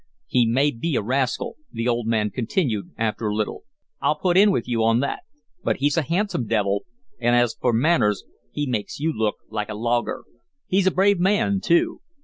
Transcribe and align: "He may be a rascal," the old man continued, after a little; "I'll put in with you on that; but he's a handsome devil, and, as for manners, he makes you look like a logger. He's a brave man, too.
"He 0.25 0.47
may 0.47 0.71
be 0.71 0.95
a 0.95 1.01
rascal," 1.03 1.57
the 1.71 1.87
old 1.87 2.07
man 2.07 2.31
continued, 2.31 2.89
after 2.97 3.27
a 3.27 3.35
little; 3.35 3.65
"I'll 4.01 4.15
put 4.15 4.35
in 4.35 4.49
with 4.49 4.67
you 4.67 4.83
on 4.83 4.99
that; 5.01 5.19
but 5.63 5.77
he's 5.77 5.95
a 5.95 6.01
handsome 6.01 6.47
devil, 6.47 6.85
and, 7.19 7.35
as 7.35 7.55
for 7.61 7.71
manners, 7.71 8.23
he 8.51 8.65
makes 8.65 8.99
you 8.99 9.13
look 9.13 9.35
like 9.49 9.69
a 9.69 9.75
logger. 9.75 10.23
He's 10.65 10.87
a 10.87 10.91
brave 10.91 11.19
man, 11.19 11.59
too. 11.61 12.01